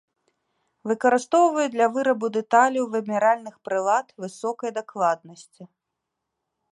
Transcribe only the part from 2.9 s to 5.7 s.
вымяральных прылад высокай дакладнасці.